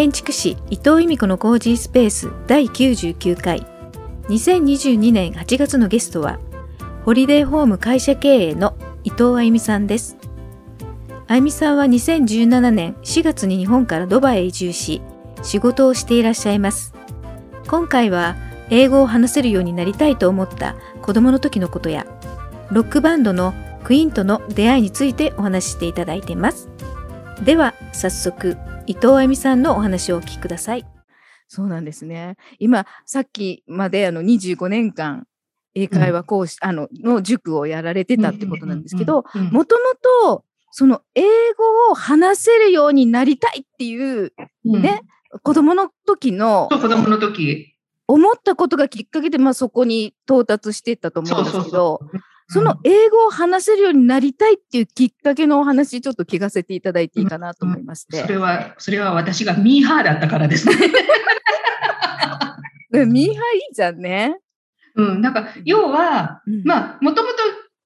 [0.00, 3.66] 建築士伊藤由美子のコージースペース第99回。
[4.30, 6.38] 2022年8月のゲストは
[7.04, 10.16] ホリデーホーム会社経営の伊藤あゆみさんです。
[11.28, 15.02] あゆみさんは2017年4月に日本からドバイへ移住し
[15.42, 16.94] 仕事をしていらっしゃいます。
[17.68, 18.36] 今回は
[18.70, 22.06] 英語を話せるようになりたいと思った子供の時のことや
[22.72, 23.52] ロックバンドの
[23.84, 26.70] クイーンとの出会いについてお話ししていただいています。
[27.44, 28.56] では早速
[28.90, 30.84] 伊藤あゆみさんのお話をお聞きください。
[31.46, 32.36] そうなんですね。
[32.58, 35.28] 今、さっきまであの25年間、
[35.76, 39.82] 英会話講師、うん、あの、の塾をやられてたってことなんですけど、もとも
[40.32, 44.32] と、その英語を話せるようになりたいっていう、
[44.64, 47.76] ね、うん、子供の時の、子供の時。
[48.08, 52.00] 思ったことがきっかけで、まあそこに到達していったと思うんですけど、そ
[52.62, 58.16] の英語を話せるようになりたいっていうきっかけのお話、ちょっと聞かせていただいていいかなと思いまして。
[58.16, 60.74] それは、それは私がミーハーだったからですね。
[63.06, 64.36] ミーハーいいじゃんね。
[64.96, 67.36] うん、なんか、要は、うん、まあ、もともと、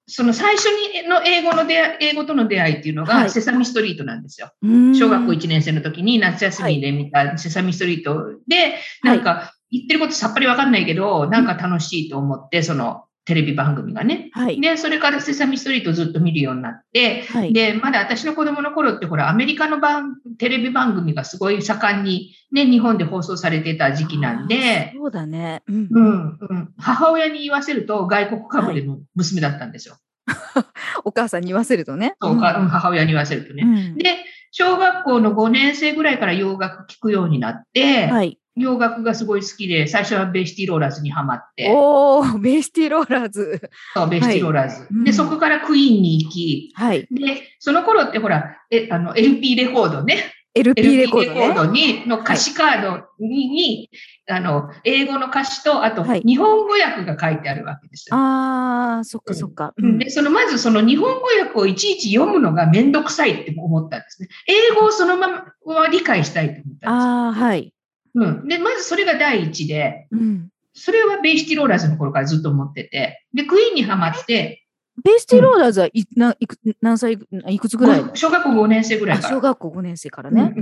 [0.07, 4.51] その最初にの英語の出会い、英語との出会いっていうのが、セサミストリートなんですよ。
[4.93, 14.29] 小学校1年生の時に夏休みで見たセサミストリートで、なんか、言ってることさっぱりわかんないけど、なんか楽しいと思って、その、テレビ番組がね。
[14.33, 14.61] はい。
[14.61, 25.63] で、それからセサミストリートずっと見るようになって、はい、で、まだ私の子供の頃ってほら、アメリカの番、テレビ番組がすごい盛んにね、日本で放送されてた時期なんで、そうだね。
[25.67, 26.73] うん、うん、うん。
[26.77, 29.97] 母親に言わせると外国かぶれの娘だったんですよ。
[30.27, 30.63] はい、
[31.03, 32.15] お母さんに言わせるとね。
[32.21, 34.17] そう、うん、母親に言わせるとね、うん、で、
[34.51, 38.39] 小学校の5年生ぐらいから洋楽聴くようになって、はい。
[38.55, 41.67] 洋楽がすごい好きで、最初はベイシティローラーズにハマって。
[41.69, 43.69] おー、ベイシティローラーズ。
[43.93, 44.81] そう、ベイシティローラーズ。
[44.81, 47.07] はい、で、そこからクイーンに行き、はい。
[47.11, 50.31] で、その頃ってほら、え、あの、LP レコードね。
[50.53, 53.89] LP レコード、ね、レコードに、の歌詞カードに、に
[54.29, 58.15] あの、英語の歌詞と、あと、日本語訳が書いてあるわけですよ。
[58.15, 59.99] ああ、そっかそっか、うん。
[59.99, 64.29] で、その、まずその日本語訳をいちいち読むのがめんどくさいって思ったんですね。
[64.47, 65.27] 英語をそのま
[65.65, 66.89] ま理解したいと思ったんです。
[66.89, 67.74] ああ、はい。
[68.15, 68.47] うん。
[68.47, 74.65] で、まずそれが第一で、うん、それはベイシティローラーズの頃からずっと思ってて、で、クイーンにはまって、
[75.03, 78.03] ベイシティローラーズはい、な、いく何歳、いくつぐらい？
[78.13, 79.29] 小学校5年生ぐらいから。
[79.29, 80.53] 小学校5年生からね。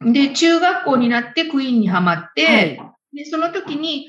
[0.00, 4.08] うん、で、中学校になってクイーンにはまって、はい、で、その時に、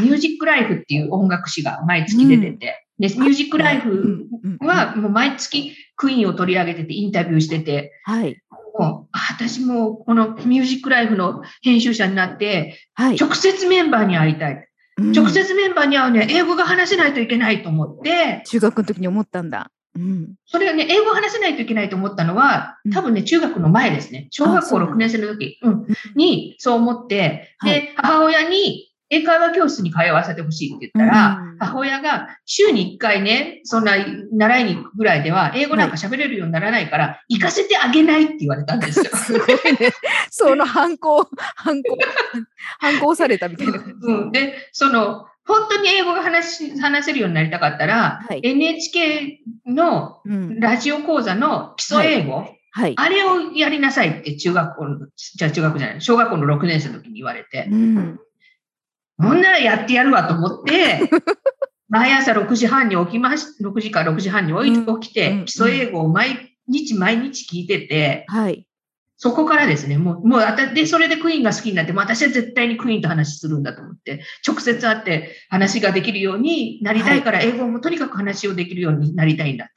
[0.00, 4.26] ミュージックライフっていう音楽誌が毎月出てて、うん、で、ミュージックライフ
[4.60, 8.40] はもう毎月クイーンを取り上げててインタビューしてて、はい。
[8.78, 14.68] もう、私もこのミュージックライフの編集者になって、はい、直接メンバーに会いたい。
[14.98, 18.42] うん、直接メンバーに会うには英語が話せないといけないと思って。
[18.46, 19.70] 中学の時に思ったんだ。
[19.96, 24.28] うん、それはね、英語を話せないといけないと思ったのは、多分ね、中学の前ですね。
[24.30, 33.92] 小学校6年生の時、うん、にそう思って、で、母親に英会話教室に通わせてほしいって言ったら、うん、母親が週に1回ね、そんな
[34.32, 39.04] 習いに行くぐらいでは、英語なんか喋れるようにならないから、行かせてあげないって言われたんですよ。
[39.16, 39.48] すごい
[39.80, 39.92] ね。
[40.30, 41.98] その反抗、反抗、
[42.80, 43.82] 反抗されたみたいな。
[44.02, 44.32] うん。
[44.32, 50.20] で、その、本当に英語が話話せるようになりたかったら、はい、NHK の
[50.60, 58.20] ラジオ講座の基礎英語、はいはい、あれをやりなさいって中学校の、じゃあ中学じゃない、小学校の6年生の時に言われて、うん、
[59.18, 61.10] ほんならやってやるわと思って、
[61.88, 68.66] 毎朝6時半に起きまし、6時から6時半に起きて、基礎英語を毎日毎日聞いてて、はい。
[69.20, 79.72] そこからですね、もう、もう、あた、で、それでクイーンが好きになって、私は絶対にクイーンと話するんだと思って、直接会って話ができるようになりたいから、英語もとにかく話をできるようになりたいんだ。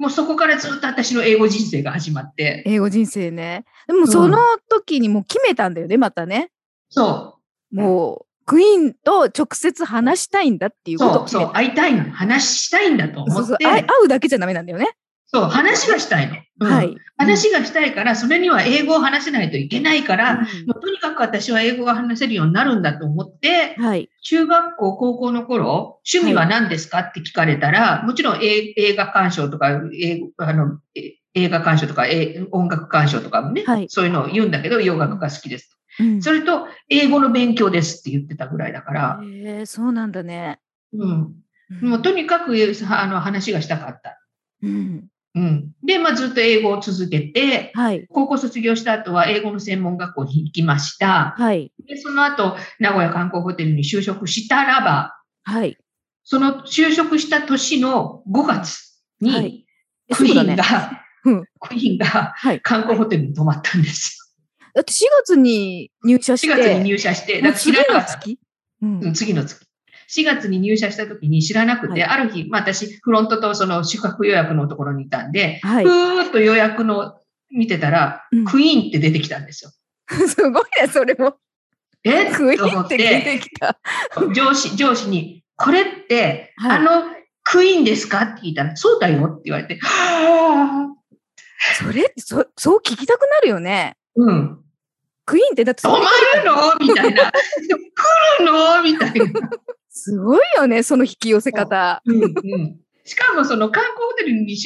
[0.00, 2.64] もうそこからずっと私の英語人生が始まって。
[2.66, 3.64] 英語人生ね。
[3.86, 4.38] でもその
[4.68, 6.50] 時にもう決めたんだよね、またね。
[6.88, 7.38] そ
[7.72, 7.76] う。
[7.76, 12.10] もう、クイーンと直接話したいんだっていうことそうそう、会いたいの。
[12.10, 13.32] 話したいんだと思って。
[13.32, 14.90] そうそう会うだけじゃダメなんだよね。
[15.32, 16.34] そう、話がしたいの。
[16.60, 16.96] うん、はい。
[17.16, 20.44] 話がしたいから、それには英語を話せないといけないから、うん、も
[20.76, 24.08] うとにかく私は英語が話せるようになるんだと思って、はい。
[24.24, 30.80] 中学校、高校の頃、趣味は何ですかって聞かれたら、もちろん映画鑑賞とか、英あの
[31.34, 32.06] 映画鑑賞とか、
[32.50, 35.79] 音楽鑑賞とかもね、はい、そういうのを言うんだけど、洋楽が好きです。
[35.98, 39.20] うん、それと、英語の勉強ですって言ってたぐらいだから。
[39.24, 40.60] へえ、そうなんだね。
[40.92, 41.34] うん。
[41.82, 44.20] もうとにかくあの話がしたかった。
[44.62, 45.08] うん。
[45.36, 51.34] うん、で、まあ、ずっと英語を続けて、はい、高校卒業した後は英語の専門学校に行きました。
[51.38, 55.78] はい、でその後、名古屋観光ホテルに就職したらば、はい、
[56.24, 59.66] その就職した年の5月に、はい、
[60.12, 64.19] クイーンが、ねうん、クイーンが観光ホテルに泊まったんです
[64.74, 66.54] だって4月に入社して。
[66.54, 68.20] 4月に入社して、だから知らなかった。
[68.82, 69.66] うん、次の月。
[70.10, 77.20] 4月に入社した時に知らなくて、はい、ある日、まあ私、フロントとその宿泊予約のところにいたんで、はい、ふーっと予約の
[77.50, 79.70] 見てたら、うん、クイーンって出てきたんですよ。
[80.26, 81.36] すごいね、それも。
[82.02, 82.32] え？
[82.32, 83.78] クイーンって出てきた。
[84.34, 87.04] 上司、上司に、これって、はい、あの、
[87.44, 88.22] クイーンですか？
[88.22, 90.88] って聞いたら、そうだよって言われて、は
[91.78, 93.96] それ、そ、そう聞きたくなるよね。
[94.24, 94.58] うん。
[95.26, 96.04] クイーンってだって止まる
[96.44, 96.76] の？
[96.80, 97.30] みたいな。
[97.30, 98.82] 来るの？
[98.82, 99.50] みたいな。
[99.90, 102.02] すごいよね、その引き寄せ方。
[102.04, 104.56] うんうんしかもその観光ホテルに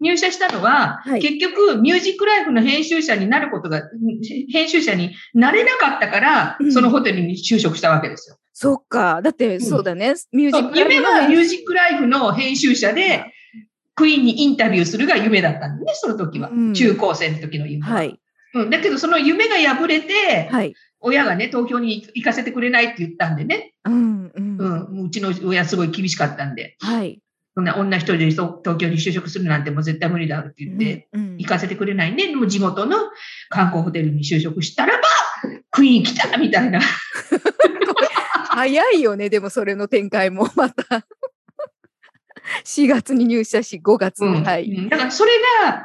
[0.00, 3.82] 入社したのは、はい、結局ミュージックライフの編集者になることが、
[4.50, 8.38] 編集者になれなかったから、うん、そのホテルに就職したわけですよ。
[8.54, 9.22] そっか。
[9.22, 10.14] だって、そうだね。
[10.32, 10.94] ミュージックライフ。
[10.94, 13.26] 夢はミュージックライフの編集者で、
[13.94, 16.48] クイーンにインタビューするが夢だったんでね、その時は。
[16.48, 17.94] うん、中高生の時の夢は。
[17.94, 18.18] はい。
[18.54, 23.74] うん、だけど、その夢が破れて、はい、親がね、東京に行かせてくれないって言ったんでね。
[23.84, 24.58] うん、うん。
[24.58, 26.76] うん、うちの親すごい厳しかったんで。
[26.80, 27.20] はい。
[27.54, 31.08] そんな女一人で東京に就職するなんてもう絶対無理だって言って、
[31.38, 32.28] 行かせてくれないね。
[32.28, 32.96] でも地元の
[33.48, 35.02] 観光ホテルに就職したらば、
[35.70, 36.80] クイーン来たみたいな。
[38.50, 41.06] 早いよね、でもそれの展開も また。
[42.64, 44.88] 4月に入社し、5月に、はい。
[44.88, 45.32] だからそれ
[45.62, 45.84] が、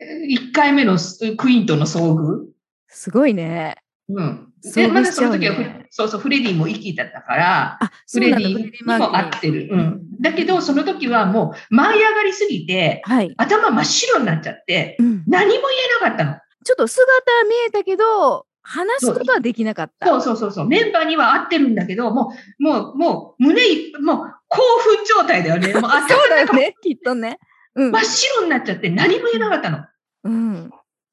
[0.00, 0.98] 1回目の
[1.36, 2.46] クイーンとの遭遇？
[2.88, 3.76] すごいね。
[4.08, 4.52] うん。
[4.74, 5.54] で、まだその時は、
[5.90, 7.78] そうそう、フレディも生きてたから、
[8.10, 9.68] フレディにも合ってる。
[9.70, 10.02] うん。
[10.20, 16.38] だけど、その時はもう舞い上がりすぎて、はい、頭真っ白になっちゃって、うん、何も言えなかったの。
[16.64, 17.04] ちょっと姿
[17.48, 20.06] 見えたけど、話すことはできなかった。
[20.06, 20.68] そうそうそうそう。
[20.68, 24.16] メンバーには合ってるんだけど、もう、もう、もう、胸い、もう、
[24.48, 25.72] 興奮状態だよね。
[25.74, 27.38] もう 頭そうだよね、きっとね。
[27.76, 29.84] うん、真っ白になっちゃって何も言えなかったの。
[30.24, 30.70] うん。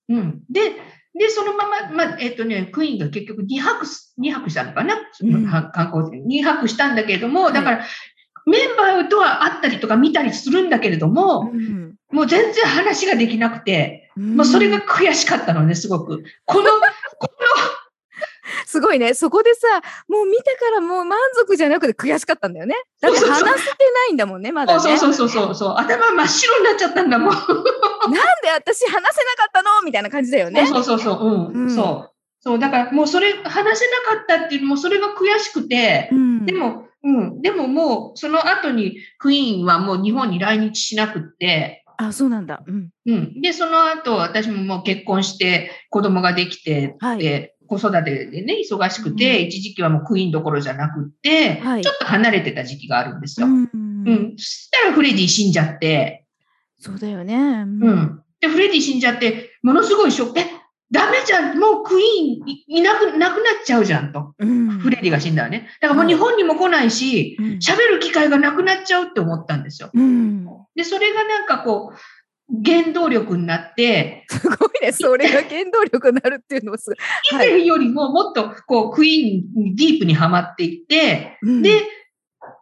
[0.10, 0.42] うん。
[0.50, 0.72] で、
[1.16, 3.86] で、そのまま、まあ、えっ、とね、クイーンが結局2泊、
[4.20, 7.86] 2泊したのかな、その観光船、2泊したんだけれども、だから、
[8.46, 16.24] メンバーとは会ったりとか見たりするんだけれども、うん、もう全然話ができなくて、うん、もうそれが悔しかったのね、すごく。
[16.46, 16.66] この、
[18.74, 19.14] すごいね。
[19.14, 19.68] そこでさ、
[20.08, 22.74] もう見たからもう満足じゃなくて悔しかったんだよね。
[23.00, 24.80] だって話せてないんだもんね、まだ、ね。
[24.80, 25.76] そうそうそうそうそう。
[25.78, 27.30] 頭真っ白になっちゃったんだもん。
[27.30, 29.12] なんで私話せなか
[29.48, 29.70] ったの？
[29.86, 30.66] みたいな感じだよね。
[30.66, 31.20] そうそうそう。
[31.24, 31.64] うん。
[31.66, 32.14] うん、そう。
[32.40, 32.60] そう。
[32.60, 37.42] だからもうそれ、話せなかったっていうのもそれが悔しくて、うん、でも、うん。
[37.44, 42.64] でももう、その後にクイーンはもう日本に来日しなくって、あ、そうなんだ。
[42.66, 42.90] うん。
[43.06, 43.42] うん。
[43.42, 53.48] で、その後、私ももう結婚して、子供ができて、はい、で、子育てでね、忙しくて、うん、一時期はもうクイーンどころじゃなくって、はい、ちょっと離れてた時期があるんですよ。
[53.48, 53.70] うん。
[53.74, 56.26] うん、そしたらフレディ死んじゃって。
[56.80, 57.36] そうだよね。
[57.36, 58.22] うん。
[58.42, 60.40] で、フレディ死んじゃって、ものすごいショック。
[60.40, 60.46] え、
[60.92, 64.36] ダメじゃん、もうクイーンいなくなくなっちゃうじゃんと。
[64.38, 65.70] うん、フレディが死んだらね。
[65.82, 69.90] だからもう日本にも来ないし、喋、はい、る機会がなくなっちゃうって思ったんですよ。
[69.94, 70.46] うん、
[70.76, 71.98] で、それがなんかこう、
[72.50, 76.98] 原動力になって、すごいね、それが原動力になるっていうのはすごい。
[77.32, 81.82] 以前よりももっとこうクイーンにディープにはまっていって、うん、で、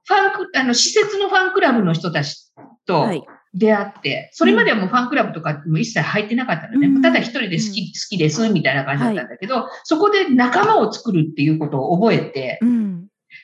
[0.06, 2.52] ファンク、あの、施設のファンクラブの人たち
[2.86, 3.08] と
[3.54, 6.88] 出会って、それまではもうファンクラブとかも一切入ってなかったのね。
[6.88, 12.60] うん、ただ一人で好き、好きですみたいな感じだったんだけど、はい、そこで仲間を作るっていうことを覚えて、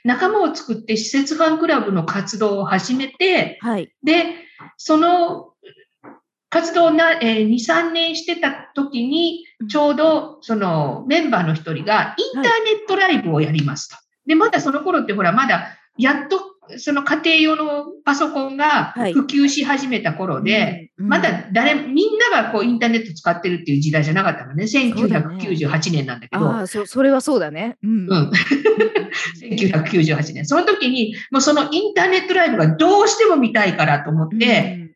[0.04, 4.26] 仲間を作って施設ファンクラブの活動を始めて、はい、で、
[4.78, 5.54] その
[6.58, 12.50] 活動な、えー、2、3年してた時に、ちょうどそのメンバーの一人がインターネ
[12.84, 13.96] ットライブをやりますと。
[13.96, 16.40] はい、で、まだその頃ってほら、まだやっと
[16.78, 24.64] その家庭用のパソコンが普及し始めた頃で、はいうんうん、まだ誰、みんながこうインターネット使ってるっていう時代じゃなかったのね。
[24.64, 26.44] 1998年なんだけど。
[26.44, 27.78] ああ、そ、それはそうだね。
[27.84, 28.08] うん。
[28.10, 28.32] うん、
[29.42, 30.46] 1998年。
[30.48, 34.87] その時に、もうそのインターネットライブがどうしても見たいからと思って、うん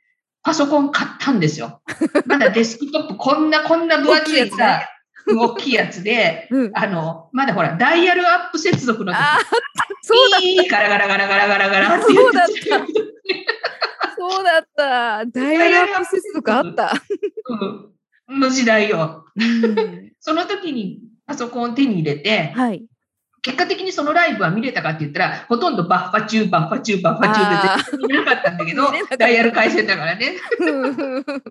[0.43, 1.81] パソコン買ったんですよ。
[2.25, 4.81] まだデスクトップ、こんな、こんな分厚いさ、
[5.27, 9.19] 大きいやつで、うん、あの、まだほら、ダイヤルアップ接続の時、
[10.01, 12.53] そうだいいガラガラガラガラガラガラってそうだった。
[14.17, 15.25] そうだった。
[15.25, 16.93] ダイヤルアップ接続あった。
[18.27, 19.25] うん、の時代よ。
[19.35, 22.83] うん、その時にパソコンを手に入れて、はい、
[23.43, 28.83] 結果的にそのライブは見れたかって言ったら、ほとんどバッファ中、バッファ中、バッファ中で全然見れなかったんだけど、
[29.17, 30.35] ダイヤル回線だからね。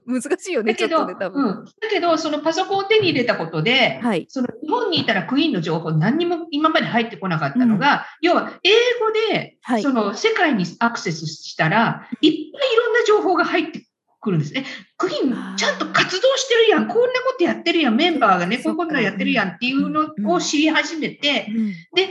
[0.06, 8.70] 難しいよね、だけど、ね、うん、だけど、そのパソコンを手に入れたことで、はい、その日本にいたらクイーンの情報何にも今まで入ってこなかったのが、うん、要は英
[9.00, 13.82] 語で、その世界にアクセスしたら、いっぱいいろんな情報が入って
[14.20, 14.52] 来るんです。
[14.52, 14.64] ね。
[14.96, 16.88] クイーンちゃんと活動してるやん。
[16.88, 17.96] こんなことやってるやん。
[17.96, 21.48] メンバーがね、こんなことやってるやんっていうのを知り始めて、
[21.94, 22.10] で、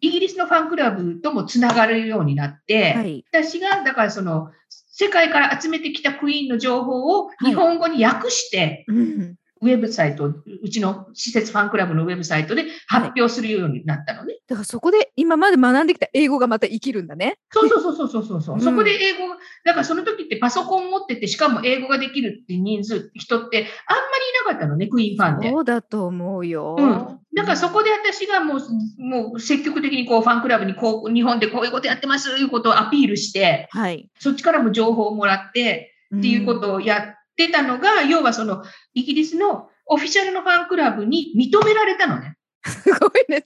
[0.00, 14.38] イギリスのファンクラブともつながるようになって、はい、私が、だからその、世界から集めてきたクイーンの情報を日本語に訳して、はいうんウェブサイト、うちの施設ファンクラブのウェブサイトで発表するようになったのね。
[14.48, 17.36] だからそこで今まで学んできた英語がまた生きるんだね。
[17.50, 25.50] そうそうそうそうそうそう、うん、そこで英語、だからその時ってパソコン持ってて、しかも英語ができるって人数、人ってあんまりいなかったのね、クイーンファンで。
[25.50, 26.76] そうだと思うよ。
[26.78, 27.20] うん。
[27.36, 28.60] だからそこで私がもう、
[28.98, 34.08] もう積極的にこうファンクラブにこう、日本でこういうことやってますということをアピールして、はい。
[34.18, 37.02] そっちからも情報をもらって、っていうことをやっ
[37.46, 38.62] てたのが、うん、要はその、
[38.94, 42.36] イギリスのオフィシャルのファンクラブに認められたのね。
[42.64, 43.44] すごいね。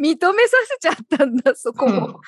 [0.00, 2.20] 認めさせちゃったんだ、そこも。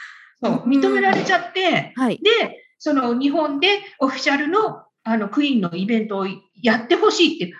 [0.43, 6.27] そう、認められちゃって、はい、で、その日本でオフィシャルのあのクイーンのイベントを
[6.63, 7.55] やってほしいって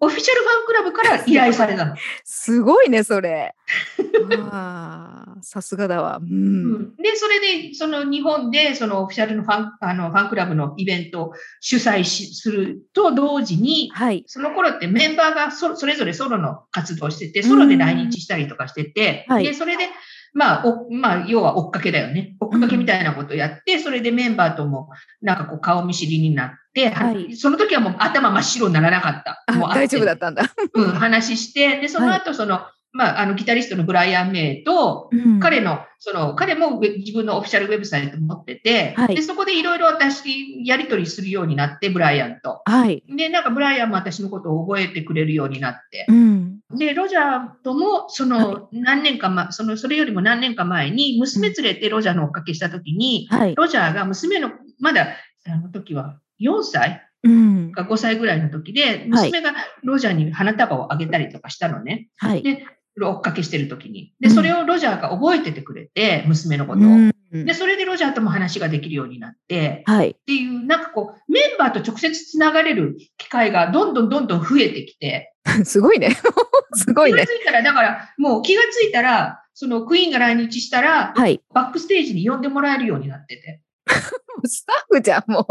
[0.00, 1.96] オフィシャルファンクラブから依頼されたの。
[2.24, 3.54] すごいね、それ。
[5.42, 19.88] さすがだわ、うん、で、それで、その日本で、そのオフィシャルのファンあのファンクラブのイベントを主催しすると同時に、はい、その頃ってメンバーがそそれぞれソロの活動をしてて、ソロで来日したりとかしてて、はい、で、それで、
[20.34, 22.36] まあ、お、まあ、要は追っかけだよね。
[22.40, 24.90] 追っかけみたいなことをやって、それでメンバーとも、
[25.22, 29.54] なんかこう、顔見知りになって、はい、その時はもう頭真っ白にならなかった。
[29.54, 30.44] もう大丈夫だったんだ。
[30.74, 42.62] うん、話して、で、その後、その、はいまあ、あの、ギタリストのブライアン・メイと、うん、彼の、その、彼も自分のオフィシャルウェブサイト持ってて、はい、で、そこでいろいろ私、やり取りするようになって、ブライアンと。
[42.64, 43.04] はい。
[43.06, 46.06] で、なんかブライアンも私のことを覚えてくれるようになって。
[46.08, 55.08] うん、で、ロジャーとも、その、何年か前、その、それよりも何年か前に、娘連れてロジャーの追っかけしたときに、はい、ロジャーが娘の、まだ、
[55.46, 59.52] あの時は4歳うん、が5歳ぐらいの時で、娘が
[59.82, 62.08] ロジャーに花束をあげたりとかしたのね。
[62.16, 62.64] はい、で、
[63.06, 64.12] 追っかけしてる時に。
[64.20, 66.84] で、それをロジャーが覚えててくれて、娘のことを。
[67.30, 70.10] で、それでロジャーとも話ができるようになって、はい。
[70.10, 75.34] っていう、なんかこう、メンバーと直接つながれる機会がどんどんどんどん増えてきて。
[75.64, 76.16] すごいね。
[76.74, 77.20] すごいね。
[77.20, 81.40] 気がついたら、だから、もう気がついたら、そのクイーンが来日したら、はい。
[81.52, 83.60] バックステージに呼んでもらえるようになってて。
[84.46, 85.46] スタッフじゃん、も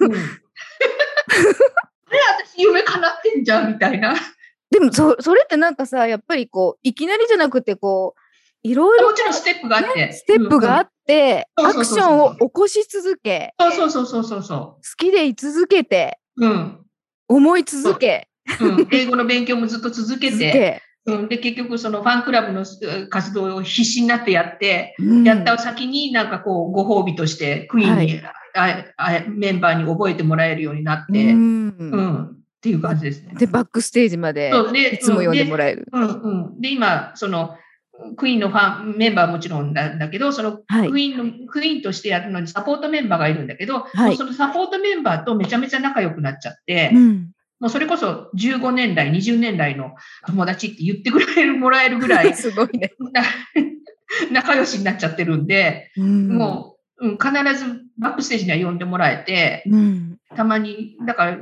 [0.00, 0.04] う。
[0.04, 0.12] うん。
[0.12, 0.22] あれ、
[2.44, 4.14] 私夢叶ってんじゃん、みたいな。
[4.70, 8.20] でもそ、それってなんかさ、やっぱりこう、いきなりじゃなくて、こう、
[8.62, 9.08] いろいろ。
[9.08, 10.12] もちろんステップがあって。
[10.12, 13.54] ステップがあって、アクションを起こし続け。
[13.58, 14.58] そうそうそうそうそうそう。
[14.58, 16.18] 好きでい続けて。
[16.36, 16.78] うん。
[17.28, 18.28] 思い続け。
[18.60, 18.88] うん。
[18.92, 20.82] 英語の勉強もずっと続けて。
[21.06, 22.64] うん、で、結局、そのファンクラブの
[23.08, 28.20] 活動を必死になってやって、うん、やった先になんかこう、ご褒美として、クイーンに、
[28.54, 33.34] はい、あメンバーに覚えてもらえるようになって、うん、うんっていう感じですね。
[33.38, 34.52] で、バックステージまで
[34.92, 35.88] いつも呼んでもらえる。
[35.90, 36.60] うんうん。
[36.60, 37.56] で、今、その、
[38.16, 40.64] クイーンのファン、メンバーはもちろんなんだけど、そのク
[41.00, 49.94] イーンの、はい、クイーンとしてやるのにサポートメンバーがいるんだけど、はい、そのサポートメンバーとめちゃめちゃ仲良くなっちゃって、うん、もうそれこそ15年来、20年来の
[50.26, 52.92] 友達って言ってくれる、もらえるぐらい、 すごいね。
[54.32, 61.38] 仲良しになっちゃってるんで、うん、もう、うん、必ずバックステージには呼んでもらえて、うん、たまに、だから、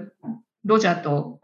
[0.69, 1.41] ロジャーと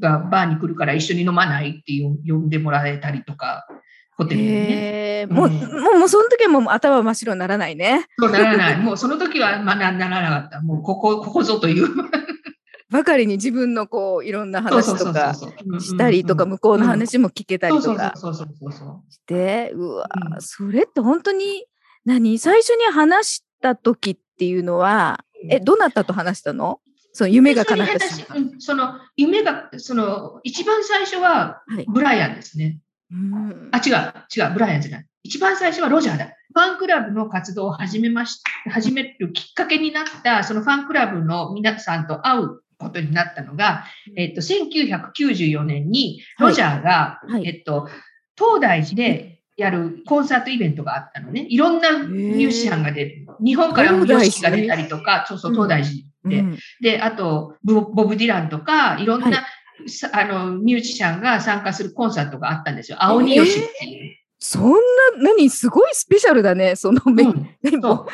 [0.00, 3.68] がバーに来るから一緒に飲まないっていう呼んでもらえたりとか、
[4.16, 5.26] ホテルでね。
[5.30, 8.06] もう、もう、もうその時はもう頭真っ白にならないね。
[8.18, 8.76] そうならない。
[8.78, 10.60] もうその時は、まあ、ならなかった。
[10.60, 11.88] もう、ここ、ここぞという。
[12.90, 20.06] ばかりに自分のこういろんな話とかしたりとか向こうの話も聞けたりとかしてうわ、
[20.38, 21.66] それって本当に
[22.04, 22.38] 何？
[22.38, 26.78] 最初に話した時っていうのはえどなたと話したの？
[27.14, 28.24] その夢が叶ったし。
[28.58, 32.80] その夢が、その一番最初はブライアンですね。
[33.72, 35.06] はい、あ、違う、違う、ブライアンじゃない。
[35.22, 36.26] 一番最初はロジャーだ。
[36.26, 43.84] ファンクラブの活動を始めまし、始めるきっかけになった、そのファンクラブの皆さんと会うことになったのが、
[44.16, 47.88] えっと、1994年にロジャーが、はいはい、えっと、
[48.36, 51.46] 東大寺でやるコンサートイベントがあったのね。
[51.48, 53.26] いろんなミュージシャンが出る。
[53.42, 55.94] 日本からもヨシキが出たりとか、そうそう、東大寺
[56.24, 59.36] で、うん、で、あとボ、ブ・ディランとか、いろんな、はい、
[60.12, 62.98] あの、ミュージシャンが参加するコンサートがあったんですよ。
[63.00, 64.04] 青によしっていう。
[64.04, 64.78] えー、そんな、
[65.18, 68.06] 何、すごいスペシャルだね、そのメ、うん、そう。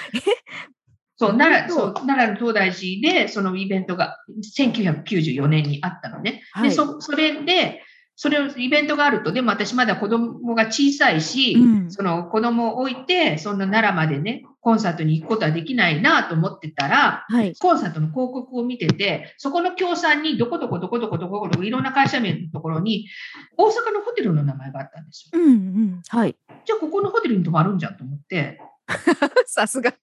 [1.16, 4.16] そう奈良そう奈良の東大寺でそのイベントが
[4.59, 6.42] 1994年にあったのね。
[6.52, 7.82] はい、でそそれで、
[8.23, 23.09] それをイベントがあると、でも私まだ子供が小さいし、うん、その子供を置いて、そんな奈良までね、コンサートに行くことはできないなと思ってたら、はい、コンサートの広告を見てて、そこの協賛にどこどこどこどこどこどこいろんな会社名のところに、
[23.57, 25.41] 大阪のホテルの名前があったんですよ。
[25.41, 26.03] うんうん。
[26.07, 26.37] はい。
[26.67, 28.61] じゃあ、ここのホテルに泊まるんじゃんと思って、
[29.47, 29.95] さすが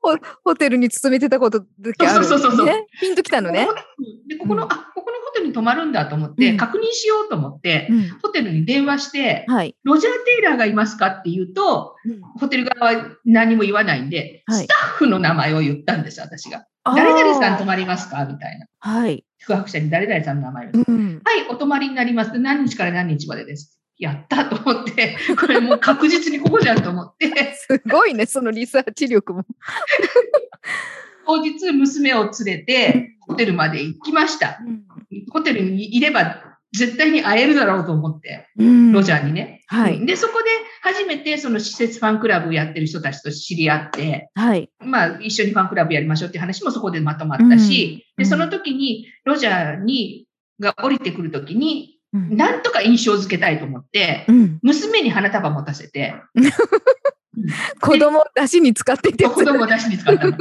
[0.00, 0.16] ホ。
[0.44, 2.86] ホテルに勤めてたことだけある、ね、そうそうそうそう。
[3.00, 3.66] ピンときたのね。
[4.28, 4.87] で、ここの、うん、あ、
[5.48, 11.96] に泊まるんだと思って、うん、確認しようと思って、うん、ホテルに電話して、はい、ロジャー・テイラーがいますかって言うと、
[12.38, 16.64] ホテル側は何も言わないんで、はい、スタッフの名前を言ったんです、私が。
[16.84, 18.66] 誰々さん泊まりますかみたいな。
[18.78, 19.24] はい。
[19.40, 22.38] 宿泊者に誰々さんの名前を、うん、はい、お泊まりになります。
[22.38, 23.78] 何日から何日までです。
[23.98, 27.28] やったと思って、 これもう確実にここじゃんと思って。
[27.54, 29.44] すごいね、そのリサーチ力も。
[31.28, 34.58] 当日、娘を連れて、ホテルまで行きました。
[34.64, 34.82] うん、
[35.30, 36.42] ホテルにいれば、
[36.72, 39.62] 絶対に会えるだろうと思って、うん、ロジャーにね。
[39.66, 40.06] はい。
[40.06, 40.48] で、そこで
[40.80, 44.70] 初めてその施設ファンクラブをやってる人たちと知り合って、はい。
[44.80, 50.26] まあ、一緒にファンクラブやりましょうっていう話もそこでまとまったし、うん、で、その時に、ロジャーに、
[50.60, 56.14] が降りてくるときに、なんとか印象づけたいと思って、うん、娘に花束持たせて、
[57.80, 59.24] 子供出しに使っていて。
[59.24, 60.32] 子供出しに使ったの。
[60.32, 60.38] 普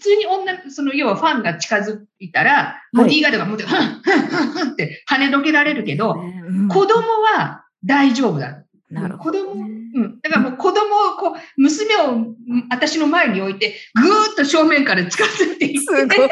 [0.00, 7.02] 通に女、その要はファンが近づいたら、ボディーガードが持って、はい、ふん、ふん、ふんって跳ねどけられるけど、うん、子供
[7.36, 8.62] は大丈夫だ。
[8.90, 9.44] なるほど。
[9.44, 10.20] 子供、うん。
[10.20, 12.34] だからもう子供を、こう、娘を
[12.70, 15.78] 私の前に置いて、ぐーっと正面から近づいていって。
[15.80, 16.28] すごい。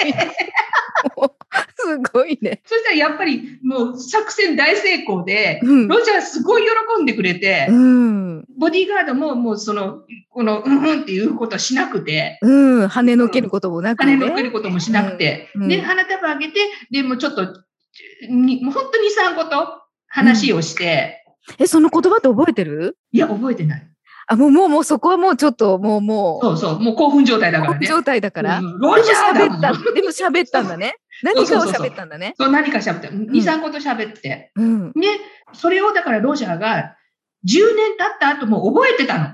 [2.05, 2.63] すごいね。
[2.65, 6.63] そしたらやっぱりもう作戦大成功で、うん、ロジャーすごい
[6.97, 17.47] 喜んでくれて、うん、ボディーガードももうその、この、うんうんっていうことはしなくて、うん、跳ねのけることもなくて、ね、跳ねのけることもしなくて、うん、で、花束あげて、でもちょっと、
[18.29, 21.21] にもう本当に3個と話をして、
[21.59, 22.97] え、その言葉って覚えてる？
[23.13, 23.94] いや、覚えてない。
[24.27, 26.45] あ、もう、もう、もうそこはもうちょっと、もう、もう。
[26.45, 27.87] そうそう、もう興奮状態だからね。
[27.87, 28.59] 興奮状態だから。
[28.59, 30.97] うん、ロジャーでも喋った、でも喋ったんだね。
[31.23, 32.35] 何かを喋ったんだね。
[32.39, 33.09] そう何か喋った。
[33.09, 34.53] 2、3個と喋って。
[34.57, 34.93] うん。
[34.95, 35.21] ね、
[35.53, 36.97] それをだからロジャーが
[37.47, 39.29] 10年経った後も覚えてたの。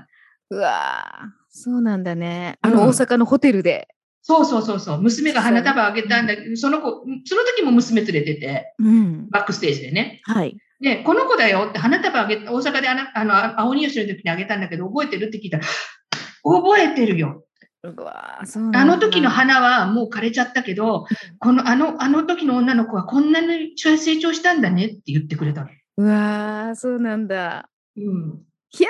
[0.51, 1.03] うわ
[1.49, 2.57] そうなんだね。
[2.61, 3.87] あの大阪のホテルで。
[4.21, 5.01] そうそうそうそう。
[5.01, 10.21] 娘が花束あげたんだけど、その子、その時も娘連れてて、うん、バックステージでね。
[10.23, 10.57] はい。
[10.81, 15.63] で、この子だよって花束あげ、大阪であの、あの、青ニュースの時にあげたんだけど、覚えてるって聞いたら、
[16.43, 17.45] 覚えてるよ。
[17.83, 21.05] あの時の花はもう枯れちゃったけど、
[21.39, 25.69] この、あの、あの時の女の子はこんなに成長したんだねって言ってくれたの。
[25.97, 27.69] うわー、そうなんだ。
[27.97, 28.41] うん。
[28.79, 28.89] いや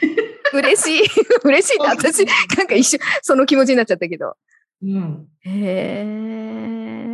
[0.52, 1.06] 嬉しい。
[1.44, 4.36] 嬉しいって私、なんか一瞬その気持ちになっちゃったけど。
[4.82, 5.26] うん。
[5.40, 7.10] へえ。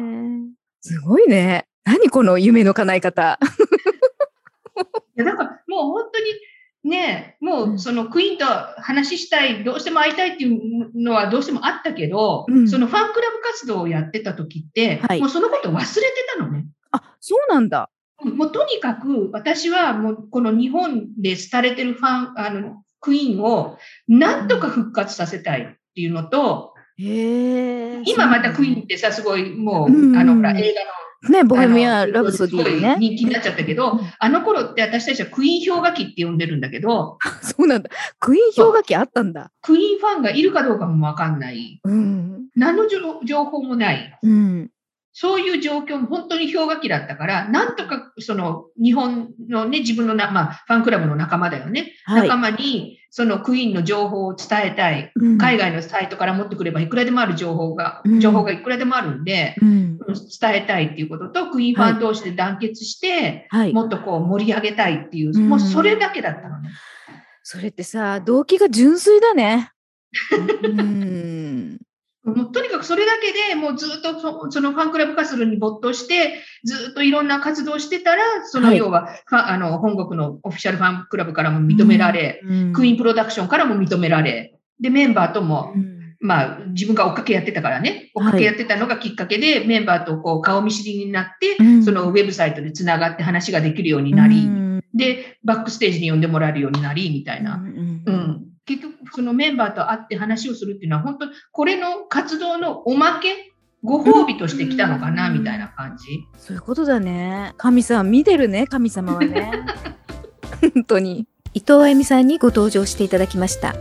[0.80, 1.65] すごいね。
[1.86, 3.38] 何この夢の叶え方？
[5.16, 6.26] いや、だからもう本当に
[6.90, 16.66] ね、もうそのクイーンと話したい、どうしても会いたいっていうのはどうしてもあったけど、うん、そのファンクラブ活動をやってた時って、はい、もうそのこと忘れてたのね。
[16.90, 17.88] あ、そうなんだ。
[18.22, 30.60] もうとにかく私はもうこの日本で廃れてるファン、あの、クイーンをなんとか復活させたいっていうのと、今またクイーンってさ、すごいもう、うん、あの、映画の
[31.28, 32.96] ね、ボヘミア・ラブソディね。
[32.98, 37.18] 人気になっちゃったけど、あの頃って私たちはクイーン氷河期って呼んでるんだけど。
[37.42, 37.90] そうなんだ。
[38.20, 39.50] クイーン氷河期あったんだ。
[39.62, 41.80] クイーンファンがいるかどうかもわかんない。
[41.84, 44.18] うん、何の情報もない。
[44.22, 44.70] うん、
[45.12, 51.94] そういう状況も本当に氷河期だったから、なんとかその日本のね、自分のな、まあ、ファンクラブの仲間だよね。
[52.04, 55.10] はい、仲間にそのクイーンの情報を伝えたい。
[55.14, 60.16] うん、海外のサイトから持ってくればいくらでもある情報が、うん、情報がいくらでもあるんで、うん、伝
[60.52, 66.68] えたいっていうことと、クイーンファン同士で団結して、はい、もっとこう盛り上げたいっていう、もうそれだけだったのね。
[67.42, 69.70] それってさ、動機が純粋だね。
[70.62, 71.35] うん
[72.26, 94.48] もうとにかくそれだけでもうずっとそそのファンクラブ活動に没頭して、ずっといろんな活動してたら、その要は、はい、あの本国のオフィシャルファンクラブからも認められ、うん、クイーンプロダクションからも認められ、で、メンバーとも、うん、まあ、自分が追っかけやってたからね、追っかけやってたのがきっかけで、はい、メンバーとこう顔見知りになって、うん、そのウェブサイトで繋がって話ができるようになり、
[94.94, 97.54] で、バックステージに呼んでもらえるようになり、みたいな。
[97.54, 103.52] うん結局、そのメンバーと会って話をするっていうのは、本当、これの活動のおまけ、
[103.84, 106.26] ご褒美としてきたのかな、みたいな感じ。
[106.36, 107.54] そういうことだね。
[107.56, 109.52] 神様、見てるね、神様はね。
[110.74, 111.28] 本当に。
[111.54, 113.76] 伊藤あゆみさんにご登場していただきました。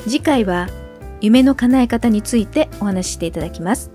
[0.00, 0.68] 次回は、
[1.22, 3.90] 夢の叶え方についてお話ししていただきます。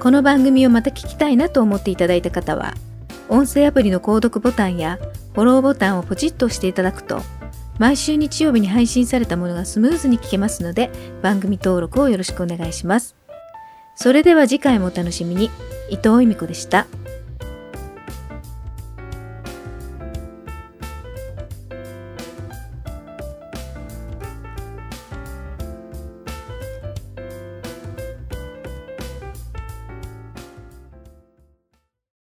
[0.00, 2.72] この番組をまた聞きたいなと思っていただいた方は、
[3.28, 4.98] 音声アプリの購読ボタンや
[5.34, 7.20] フォローボタンをポチッと押していただくと、
[7.78, 10.90] 毎週日曜日に配信されたものがスムーズに聞けますので
[11.22, 13.16] 番組登録をよろしくお願いします。
[13.96, 15.50] それでは次回もお楽しみに。
[15.90, 16.86] 伊藤由美子でした。